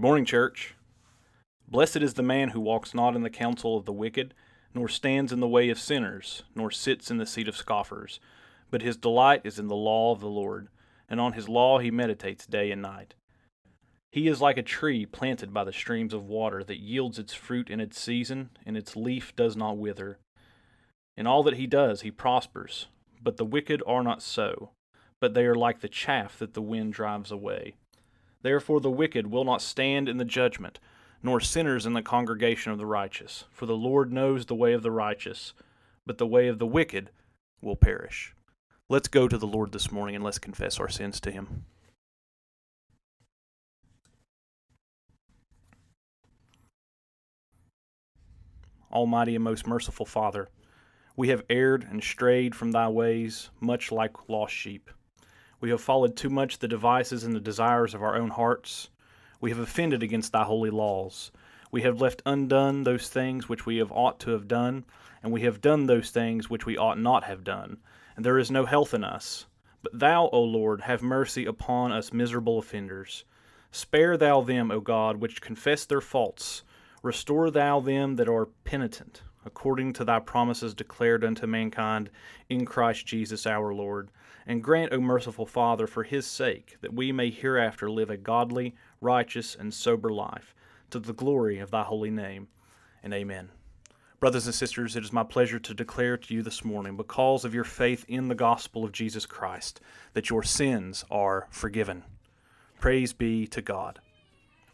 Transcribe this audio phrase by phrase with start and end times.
[0.00, 0.76] Good morning, church.
[1.68, 4.32] Blessed is the man who walks not in the counsel of the wicked,
[4.72, 8.18] nor stands in the way of sinners, nor sits in the seat of scoffers.
[8.70, 10.68] But his delight is in the law of the Lord,
[11.06, 13.12] and on his law he meditates day and night.
[14.10, 17.68] He is like a tree planted by the streams of water that yields its fruit
[17.68, 20.18] in its season, and its leaf does not wither.
[21.14, 22.86] In all that he does, he prospers.
[23.22, 24.70] But the wicked are not so,
[25.20, 27.74] but they are like the chaff that the wind drives away.
[28.42, 30.80] Therefore the wicked will not stand in the judgment,
[31.22, 33.44] nor sinners in the congregation of the righteous.
[33.50, 35.52] For the Lord knows the way of the righteous,
[36.06, 37.10] but the way of the wicked
[37.60, 38.34] will perish.
[38.88, 41.64] Let's go to the Lord this morning and let's confess our sins to him.
[48.90, 50.48] Almighty and most merciful Father,
[51.16, 54.90] we have erred and strayed from thy ways, much like lost sheep.
[55.60, 58.88] We have followed too much the devices and the desires of our own hearts.
[59.40, 61.30] We have offended against thy holy laws.
[61.70, 64.84] We have left undone those things which we have ought to have done,
[65.22, 67.78] and we have done those things which we ought not have done,
[68.16, 69.46] and there is no health in us.
[69.82, 73.24] But thou, O Lord, have mercy upon us miserable offenders.
[73.70, 76.64] Spare thou them, O God, which confess their faults.
[77.02, 82.10] Restore thou them that are penitent, according to thy promises declared unto mankind
[82.48, 84.10] in Christ Jesus our Lord.
[84.46, 88.74] And grant, O merciful Father, for his sake, that we may hereafter live a godly,
[89.00, 90.54] righteous, and sober life,
[90.90, 92.48] to the glory of thy holy name.
[93.02, 93.50] And amen.
[94.18, 97.54] Brothers and sisters, it is my pleasure to declare to you this morning, because of
[97.54, 99.80] your faith in the gospel of Jesus Christ,
[100.12, 102.04] that your sins are forgiven.
[102.78, 104.00] Praise be to God.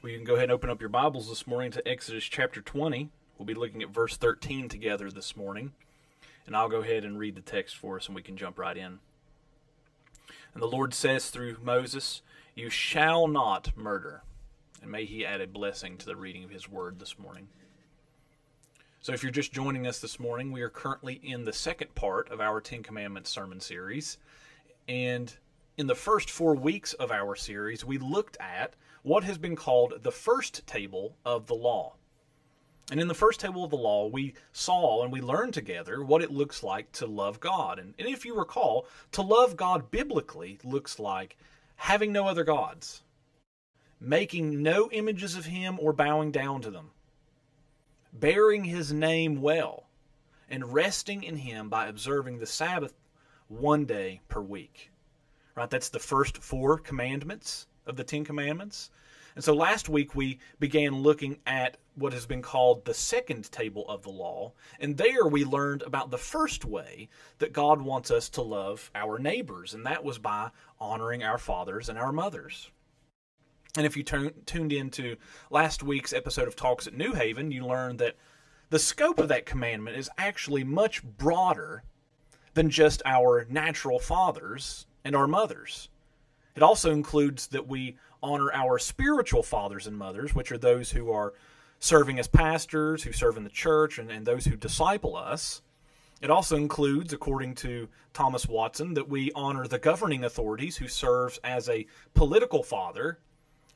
[0.02, 2.60] Well, you can go ahead and open up your Bibles this morning to Exodus chapter
[2.60, 3.08] 20.
[3.38, 5.72] We'll be looking at verse 13 together this morning.
[6.46, 8.76] And I'll go ahead and read the text for us and we can jump right
[8.76, 9.00] in.
[10.56, 12.22] And the Lord says through Moses,
[12.54, 14.22] You shall not murder.
[14.80, 17.48] And may he add a blessing to the reading of his word this morning.
[19.02, 22.30] So, if you're just joining us this morning, we are currently in the second part
[22.30, 24.16] of our Ten Commandments sermon series.
[24.88, 25.30] And
[25.76, 30.04] in the first four weeks of our series, we looked at what has been called
[30.04, 31.96] the first table of the law.
[32.90, 36.22] And in the first table of the law, we saw and we learned together what
[36.22, 37.80] it looks like to love God.
[37.80, 41.36] And, and if you recall, to love God biblically looks like
[41.74, 43.02] having no other gods,
[44.00, 46.90] making no images of Him or bowing down to them,
[48.12, 49.88] bearing His name well,
[50.48, 52.94] and resting in Him by observing the Sabbath
[53.48, 54.92] one day per week.
[55.56, 55.68] Right?
[55.68, 58.90] That's the first four commandments of the Ten Commandments.
[59.36, 63.84] And so last week we began looking at what has been called the second table
[63.86, 64.54] of the law.
[64.80, 69.18] And there we learned about the first way that God wants us to love our
[69.18, 72.70] neighbors, and that was by honoring our fathers and our mothers.
[73.76, 75.16] And if you t- tuned into
[75.50, 78.16] last week's episode of Talks at New Haven, you learned that
[78.70, 81.82] the scope of that commandment is actually much broader
[82.54, 85.90] than just our natural fathers and our mothers.
[86.54, 91.10] It also includes that we honor our spiritual fathers and mothers, which are those who
[91.12, 91.32] are
[91.78, 95.62] serving as pastors, who serve in the church, and, and those who disciple us.
[96.20, 101.38] It also includes, according to Thomas Watson, that we honor the governing authorities who serves
[101.44, 103.18] as a political father.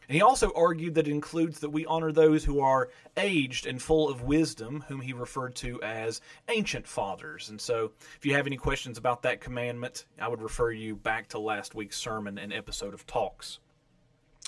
[0.09, 3.81] And he also argued that it includes that we honor those who are aged and
[3.81, 7.51] full of wisdom, whom he referred to as ancient fathers.
[7.51, 11.29] And so, if you have any questions about that commandment, I would refer you back
[11.29, 13.61] to last week's sermon and episode of Talks.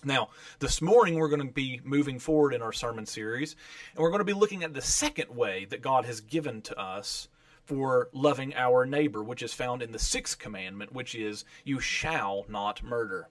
[0.05, 3.55] Now, this morning we're going to be moving forward in our sermon series,
[3.95, 6.77] and we're going to be looking at the second way that God has given to
[6.77, 7.29] us
[7.65, 12.45] for loving our neighbor, which is found in the sixth commandment, which is, You shall
[12.49, 13.29] not murder.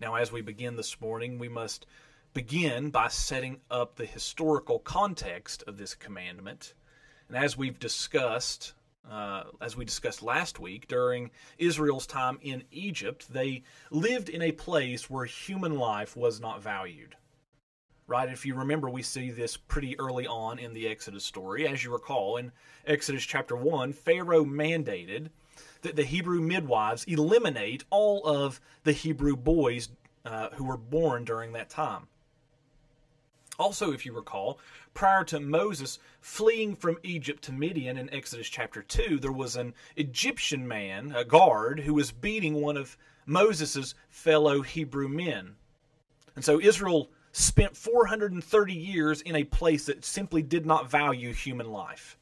[0.00, 1.84] Now, as we begin this morning, we must
[2.32, 6.72] begin by setting up the historical context of this commandment.
[7.28, 8.72] And as we've discussed,
[9.10, 14.52] uh, as we discussed last week, during Israel's time in Egypt, they lived in a
[14.52, 17.16] place where human life was not valued.
[18.06, 18.28] Right?
[18.28, 21.66] If you remember, we see this pretty early on in the Exodus story.
[21.66, 22.52] As you recall, in
[22.86, 25.30] Exodus chapter 1, Pharaoh mandated
[25.82, 29.88] that the Hebrew midwives eliminate all of the Hebrew boys
[30.24, 32.06] uh, who were born during that time.
[33.58, 34.58] Also, if you recall,
[34.94, 39.74] prior to Moses fleeing from Egypt to Midian in Exodus chapter 2, there was an
[39.96, 42.96] Egyptian man, a guard, who was beating one of
[43.26, 45.56] Moses' fellow Hebrew men.
[46.34, 51.70] And so Israel spent 430 years in a place that simply did not value human
[51.70, 52.18] life.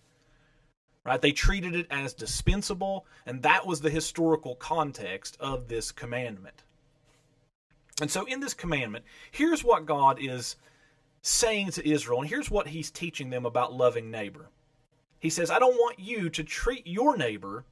[1.05, 1.21] Right?
[1.21, 6.63] They treated it as dispensable, and that was the historical context of this commandment.
[8.01, 10.57] And so, in this commandment, here's what God is
[11.23, 14.49] saying to Israel, and here's what he's teaching them about loving neighbor.
[15.19, 17.65] He says, I don't want you to treat your neighbor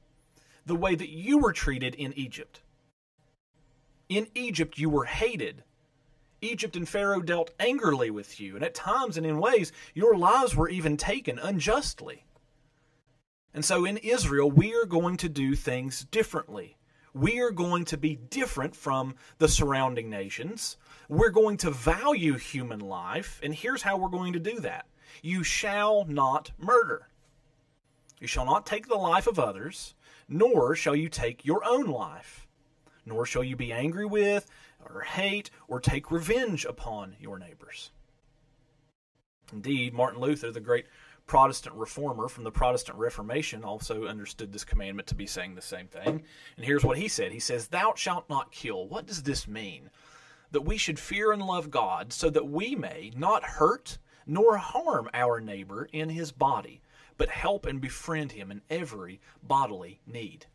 [0.65, 2.61] the way that you were treated in Egypt.
[4.07, 5.63] In Egypt, you were hated.
[6.41, 10.55] Egypt and Pharaoh dealt angrily with you, and at times and in ways, your lives
[10.55, 12.23] were even taken unjustly.
[13.53, 16.77] And so in Israel, we are going to do things differently.
[17.13, 20.77] We are going to be different from the surrounding nations.
[21.09, 24.85] We're going to value human life, and here's how we're going to do that
[25.23, 27.09] you shall not murder.
[28.19, 29.95] You shall not take the life of others,
[30.27, 32.47] nor shall you take your own life,
[33.07, 34.45] nor shall you be angry with,
[34.85, 37.89] or hate, or take revenge upon your neighbors.
[39.51, 40.85] Indeed, Martin Luther, the great
[41.25, 45.87] Protestant reformer from the Protestant Reformation also understood this commandment to be saying the same
[45.87, 46.23] thing.
[46.55, 48.87] And here's what he said He says, Thou shalt not kill.
[48.87, 49.89] What does this mean?
[50.51, 55.09] That we should fear and love God so that we may not hurt nor harm
[55.13, 56.81] our neighbor in his body,
[57.17, 60.45] but help and befriend him in every bodily need.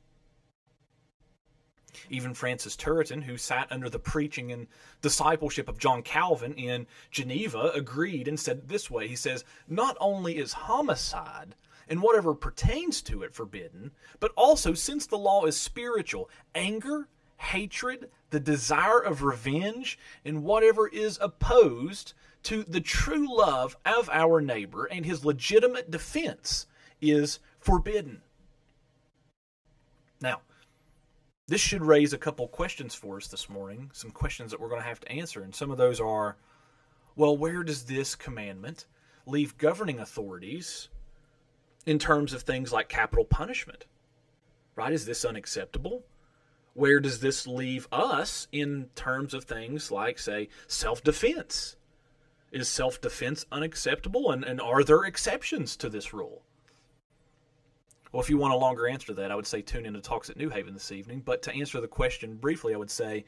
[2.10, 4.66] Even Francis Turretin, who sat under the preaching and
[5.00, 10.38] discipleship of John Calvin in Geneva, agreed and said this way He says, Not only
[10.38, 11.54] is homicide
[11.88, 18.10] and whatever pertains to it forbidden, but also since the law is spiritual, anger, hatred,
[18.30, 22.14] the desire of revenge, and whatever is opposed
[22.44, 26.66] to the true love of our neighbor and his legitimate defense
[27.00, 28.22] is forbidden.
[30.20, 30.42] Now,
[31.46, 34.80] this should raise a couple questions for us this morning, some questions that we're going
[34.80, 35.42] to have to answer.
[35.42, 36.36] And some of those are
[37.16, 38.86] well, where does this commandment
[39.26, 40.88] leave governing authorities
[41.86, 43.84] in terms of things like capital punishment?
[44.74, 44.92] Right?
[44.92, 46.02] Is this unacceptable?
[46.74, 51.76] Where does this leave us in terms of things like, say, self defense?
[52.50, 54.30] Is self defense unacceptable?
[54.30, 56.42] And, and are there exceptions to this rule?
[58.12, 60.00] Well, if you want a longer answer to that, I would say tune in to
[60.00, 61.22] Talks at New Haven this evening.
[61.24, 63.24] But to answer the question briefly, I would say,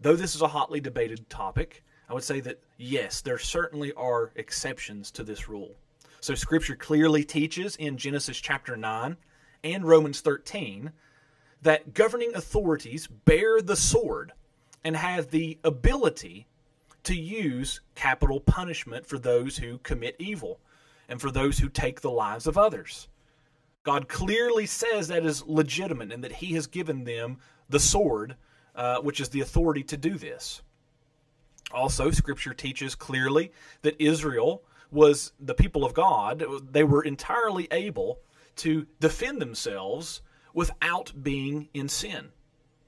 [0.00, 4.32] though this is a hotly debated topic, I would say that yes, there certainly are
[4.36, 5.74] exceptions to this rule.
[6.20, 9.16] So Scripture clearly teaches in Genesis chapter 9
[9.64, 10.92] and Romans 13
[11.66, 14.30] that governing authorities bear the sword
[14.84, 16.46] and have the ability
[17.02, 20.60] to use capital punishment for those who commit evil
[21.08, 23.08] and for those who take the lives of others.
[23.82, 27.38] God clearly says that is legitimate and that He has given them
[27.68, 28.36] the sword,
[28.76, 30.62] uh, which is the authority to do this.
[31.72, 33.50] Also, Scripture teaches clearly
[33.82, 34.62] that Israel
[34.92, 36.44] was the people of God.
[36.70, 38.20] They were entirely able
[38.58, 40.22] to defend themselves
[40.56, 42.30] without being in sin.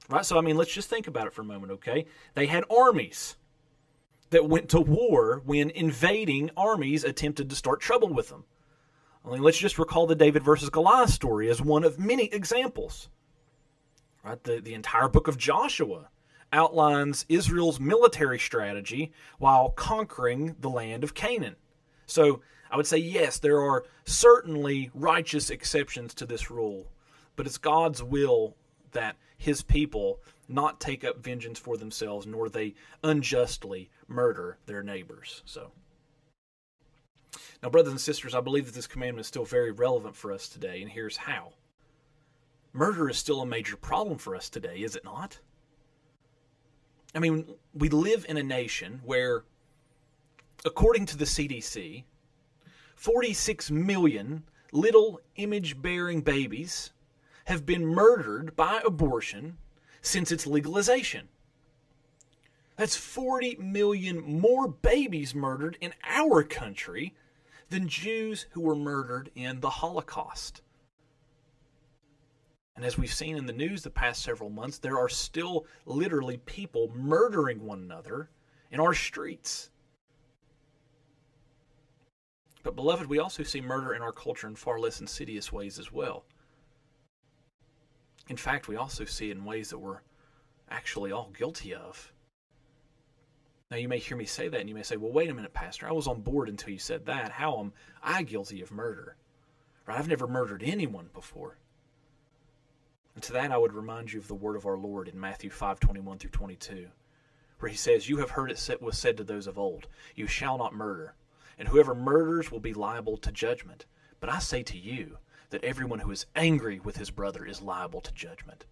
[0.09, 0.25] Right?
[0.25, 2.07] So, I mean, let's just think about it for a moment, okay?
[2.33, 3.37] They had armies
[4.31, 8.43] that went to war when invading armies attempted to start trouble with them.
[9.23, 13.07] I mean, let's just recall the David versus Goliath story as one of many examples.
[14.23, 14.43] Right?
[14.43, 16.09] The, the entire book of Joshua
[16.51, 21.55] outlines Israel's military strategy while conquering the land of Canaan.
[22.07, 22.41] So
[22.71, 26.87] I would say, yes, there are certainly righteous exceptions to this rule,
[27.39, 28.57] but it's God's will
[28.91, 30.19] that his people
[30.49, 35.41] not take up vengeance for themselves, nor they unjustly murder their neighbors.
[35.45, 35.71] So.
[37.63, 40.49] Now, brothers and sisters, I believe that this commandment is still very relevant for us
[40.49, 41.53] today, and here's how.
[42.73, 45.39] Murder is still a major problem for us today, is it not?
[47.15, 49.45] I mean, we live in a nation where,
[50.65, 52.03] according to the CDC,
[52.97, 54.43] 46 million
[54.73, 56.91] little image bearing babies
[57.49, 59.57] have been murdered by abortion
[60.03, 61.27] since its legalization.
[62.77, 67.15] That's 40 million more babies murdered in our country
[67.71, 70.61] than Jews who were murdered in the Holocaust.
[72.75, 76.37] And as we've seen in the news the past several months, there are still literally
[76.37, 78.29] people murdering one another
[78.69, 79.71] in our streets.
[82.61, 85.91] But, beloved, we also see murder in our culture in far less insidious ways as
[85.91, 86.25] well.
[88.29, 90.01] In fact, we also see it in ways that we're
[90.69, 92.13] actually all guilty of.
[93.71, 95.53] Now, you may hear me say that, and you may say, well, wait a minute,
[95.53, 95.87] Pastor.
[95.87, 97.31] I was on board until you said that.
[97.31, 99.15] How am I guilty of murder?
[99.85, 99.97] Right?
[99.97, 101.57] I've never murdered anyone before.
[103.15, 105.49] And to that, I would remind you of the word of our Lord in Matthew
[105.49, 106.87] 5 21 through 22,
[107.59, 110.57] where he says, You have heard it was said to those of old, You shall
[110.57, 111.15] not murder,
[111.57, 113.85] and whoever murders will be liable to judgment.
[114.19, 115.17] But I say to you
[115.49, 118.65] that everyone who is angry with his brother is liable to judgment.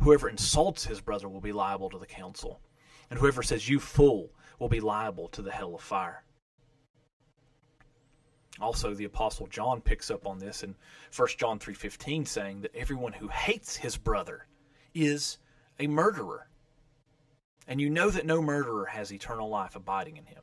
[0.00, 2.60] Whoever insults his brother will be liable to the council
[3.10, 6.24] And whoever says, You fool, will be liable to the hell of fire.
[8.60, 10.74] Also, the apostle John picks up on this in
[11.16, 14.46] 1 John 3:15 saying that everyone who hates his brother
[14.94, 15.38] is
[15.78, 16.48] a murderer.
[17.66, 20.42] And you know that no murderer has eternal life abiding in him.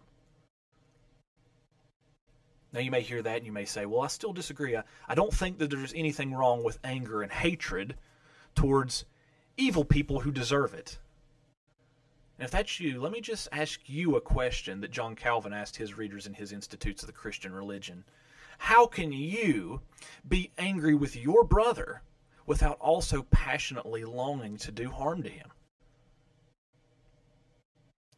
[2.76, 4.76] Now, you may hear that and you may say, well, I still disagree.
[4.76, 7.96] I, I don't think that there's anything wrong with anger and hatred
[8.54, 9.06] towards
[9.56, 11.00] evil people who deserve it.
[12.38, 15.78] And if that's you, let me just ask you a question that John Calvin asked
[15.78, 18.04] his readers in his Institutes of the Christian Religion.
[18.58, 19.80] How can you
[20.28, 22.02] be angry with your brother
[22.46, 25.48] without also passionately longing to do harm to him?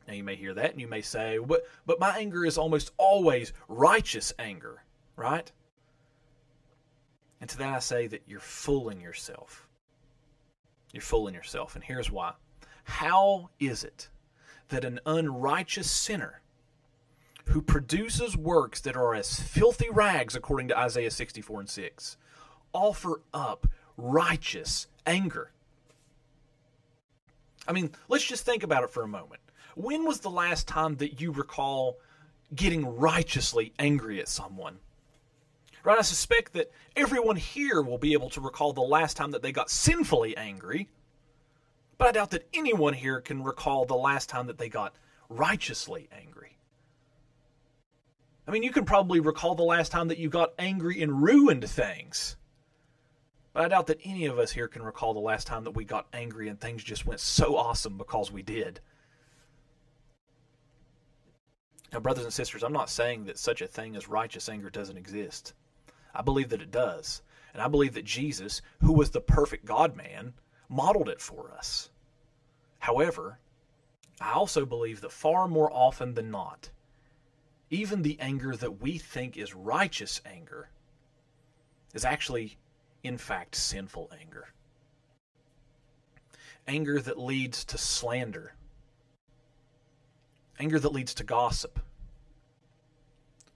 [0.07, 2.91] Now you may hear that and you may say, but, but my anger is almost
[2.97, 4.83] always righteous anger,
[5.15, 5.51] right?
[7.41, 9.67] And to that I say that you're fooling yourself.
[10.93, 12.33] You're fooling yourself, and here's why.
[12.85, 14.07] How is it
[14.69, 16.41] that an unrighteous sinner
[17.47, 22.17] who produces works that are as filthy rags, according to Isaiah 64 and 6,
[22.73, 25.51] offer up righteous anger?
[27.67, 29.41] I mean, let's just think about it for a moment.
[29.75, 31.97] When was the last time that you recall
[32.55, 34.79] getting righteously angry at someone?
[35.83, 35.99] Right?
[35.99, 39.51] I suspect that everyone here will be able to recall the last time that they
[39.51, 40.89] got sinfully angry,
[41.97, 44.95] but I doubt that anyone here can recall the last time that they got
[45.29, 46.57] righteously angry.
[48.47, 51.69] I mean, you can probably recall the last time that you got angry and ruined
[51.69, 52.37] things.
[53.57, 55.83] But I doubt that any of us here can recall the last time that we
[55.83, 58.81] got angry and things just went so awesome because we did.
[61.91, 64.95] Now, brothers and sisters, I'm not saying that such a thing as righteous anger doesn't
[64.95, 65.53] exist.
[66.13, 67.23] I believe that it does.
[67.51, 70.35] And I believe that Jesus, who was the perfect God man,
[70.69, 71.89] modeled it for us.
[72.77, 73.39] However,
[74.21, 76.69] I also believe that far more often than not,
[77.71, 80.69] even the anger that we think is righteous anger
[81.95, 82.59] is actually,
[83.07, 84.49] in fact, sinful anger.
[86.67, 88.53] Anger that leads to slander
[90.59, 91.79] anger that leads to gossip,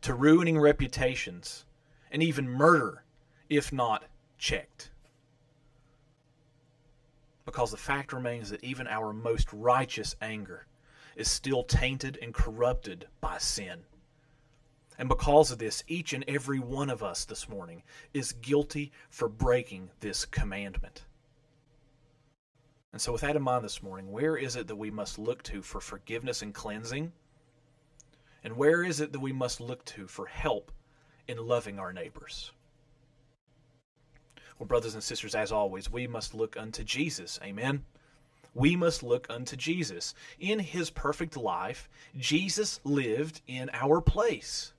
[0.02, 1.66] to ruining reputations,
[2.12, 3.04] and even murder
[3.50, 4.04] if not
[4.38, 4.90] checked.
[7.46, 10.68] Because the fact remains that even our most righteous anger
[11.16, 13.80] is still tainted and corrupted by sin.
[15.02, 17.82] And because of this, each and every one of us this morning
[18.14, 21.06] is guilty for breaking this commandment.
[22.94, 25.42] And so, with that in mind this morning, where is it that we must look
[25.42, 27.12] to for forgiveness and cleansing?
[28.44, 30.72] And where is it that we must look to for help
[31.28, 32.52] in loving our neighbors?
[34.60, 37.40] Well, brothers and sisters, as always, we must look unto Jesus.
[37.42, 37.86] Amen.
[38.54, 40.14] We must look unto Jesus.
[40.40, 44.74] In his perfect life, Jesus lived in our place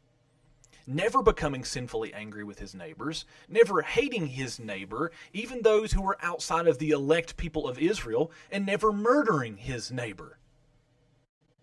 [0.87, 6.19] never becoming sinfully angry with his neighbors, never hating his neighbor, even those who were
[6.23, 10.39] outside of the elect people of Israel, and never murdering his neighbor.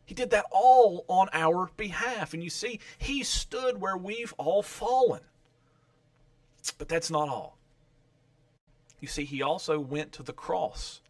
[0.06, 2.34] He did that all on our behalf.
[2.34, 5.22] And you see, he stood where we've all fallen.
[6.78, 7.58] But that's not all.
[9.00, 11.02] You see, he also went to the cross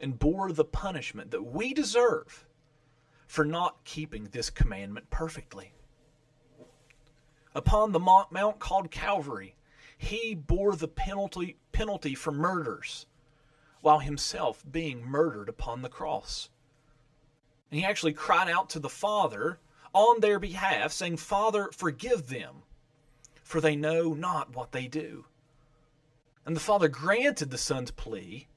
[0.00, 2.46] and bore the punishment that we deserve
[3.26, 5.72] for not keeping this commandment perfectly
[7.54, 9.54] upon the mount called Calvary,
[9.96, 13.06] he bore the penalty, penalty for murders
[13.80, 16.50] while himself being murdered upon the cross.
[17.70, 19.60] And he actually cried out to the Father
[19.92, 22.62] on their behalf, saying, Father, forgive them,
[23.42, 25.24] for they know not what they do.
[26.44, 28.48] And the Father granted the Son's plea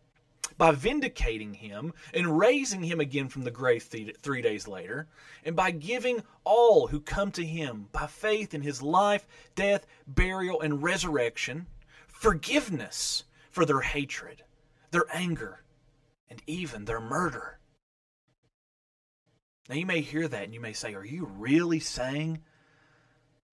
[0.57, 5.07] by vindicating him and raising him again from the grave three days later,
[5.43, 10.61] and by giving all who come to him by faith in his life, death, burial,
[10.61, 11.67] and resurrection
[12.21, 14.43] forgiveness for their hatred,
[14.91, 15.63] their anger,
[16.29, 17.57] and even their murder.
[19.67, 22.43] Now, you may hear that and you may say, Are you really saying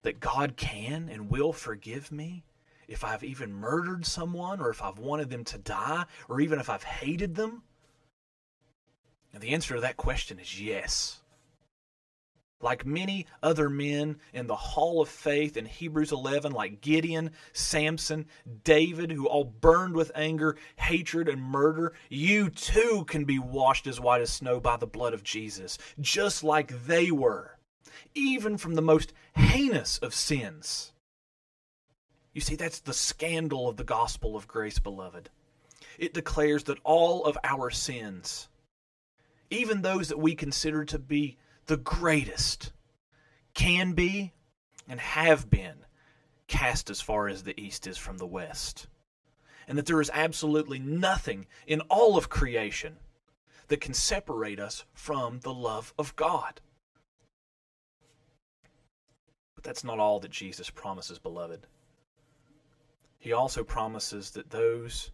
[0.03, 2.43] that God can and will forgive me?
[2.89, 6.69] If I've even murdered someone or if I've wanted them to die or even if
[6.69, 7.61] I've hated them?
[9.31, 11.19] And the answer to that question is yes.
[12.61, 18.25] Like many other men in the hall of faith in Hebrews 11, like Gideon, Samson,
[18.65, 24.01] David, who all burned with anger, hatred, and murder, you too can be washed as
[24.01, 27.57] white as snow by the blood of Jesus, just like they were,
[28.13, 30.91] even from the most heinous of sins.
[32.33, 35.29] You see, that's the scandal of the gospel of grace, beloved.
[35.97, 38.47] It declares that all of our sins,
[39.49, 42.71] even those that we consider to be the greatest,
[43.53, 44.33] can be
[44.87, 45.85] and have been
[46.47, 48.87] cast as far as the east is from the west.
[49.67, 52.97] And that there is absolutely nothing in all of creation
[53.67, 56.59] that can separate us from the love of God.
[59.53, 61.67] But that's not all that Jesus promises, beloved.
[63.19, 65.11] He also promises that those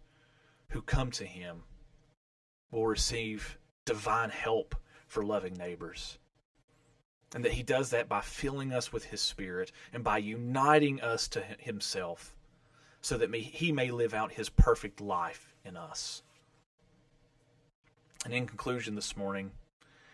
[0.70, 1.64] who come to him
[2.72, 4.76] will receive divine help
[5.08, 6.20] for loving neighbors.
[7.34, 11.28] And that he does that by filling us with his spirit and by uniting us
[11.30, 12.36] to himself
[13.02, 16.24] so that he may live out his perfect life in us.
[18.24, 19.52] And in conclusion this morning,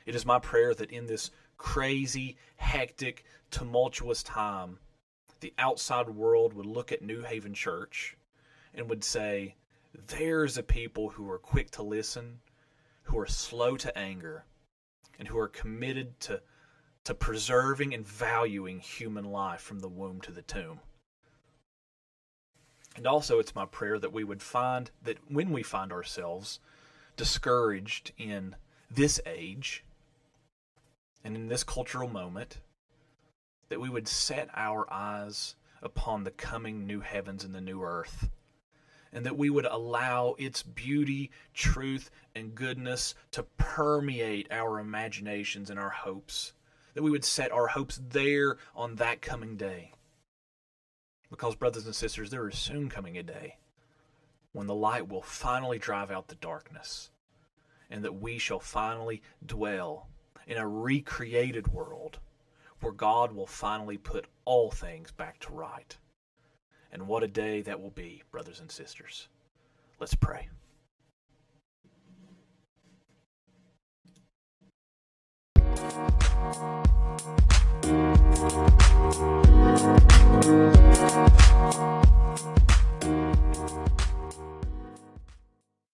[0.06, 4.80] it is my prayer that in this crazy, hectic, tumultuous time,
[5.42, 8.16] the outside world would look at New Haven Church
[8.74, 9.56] and would say,
[10.08, 12.40] There's a people who are quick to listen,
[13.04, 14.46] who are slow to anger,
[15.20, 16.42] and who are committed to,
[17.04, 20.80] to preserving and valuing human life from the womb to the tomb.
[22.96, 26.60] And also, it's my prayer that we would find that when we find ourselves
[27.16, 28.56] discouraged in
[28.90, 29.84] this age
[31.24, 32.60] and in this cultural moment,
[33.72, 38.30] that we would set our eyes upon the coming new heavens and the new earth,
[39.14, 45.80] and that we would allow its beauty, truth, and goodness to permeate our imaginations and
[45.80, 46.52] our hopes,
[46.96, 49.94] that we would set our hopes there on that coming day.
[51.30, 53.56] Because, brothers and sisters, there is soon coming a day
[54.52, 57.10] when the light will finally drive out the darkness,
[57.90, 60.10] and that we shall finally dwell
[60.46, 62.20] in a recreated world
[62.82, 65.98] where God will finally put all things back to right.
[66.92, 69.28] And what a day that will be, brothers and sisters.
[70.00, 70.50] Let's pray.